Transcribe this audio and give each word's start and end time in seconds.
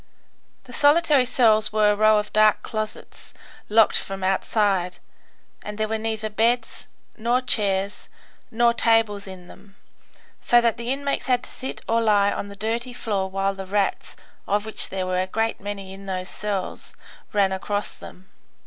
The 0.63 0.73
solitary 0.73 1.25
cells 1.25 1.71
were 1.71 1.91
a 1.91 1.95
row 1.95 2.17
of 2.17 2.33
dark 2.33 2.63
closets, 2.63 3.35
locked 3.69 3.99
from 3.99 4.23
outside, 4.23 4.97
and 5.61 5.77
there 5.77 5.87
were 5.87 5.99
neither 5.99 6.27
beds, 6.27 6.87
nor 7.17 7.39
chairs, 7.39 8.09
nor 8.49 8.73
tables 8.73 9.27
in 9.27 9.47
them, 9.47 9.75
so 10.39 10.59
that 10.59 10.77
the 10.77 10.91
inmates 10.91 11.27
had 11.27 11.43
to 11.43 11.49
sit 11.51 11.81
or 11.87 12.01
lie 12.01 12.31
on 12.31 12.47
the 12.47 12.55
dirty 12.55 12.93
floor, 12.93 13.29
while 13.29 13.53
the 13.53 13.67
rats, 13.67 14.15
of 14.47 14.65
which 14.65 14.89
there 14.89 15.05
were 15.05 15.21
a 15.21 15.27
great 15.27 15.61
many 15.61 15.93
in 15.93 16.07
those 16.07 16.29
cells, 16.29 16.95
ran 17.31 17.51
across 17.51 17.95
them. 17.95 18.27